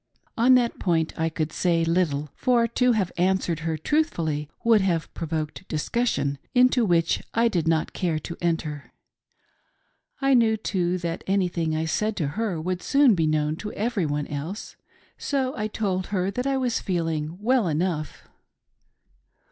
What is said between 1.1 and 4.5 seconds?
I could say little, for to have answered her truthfully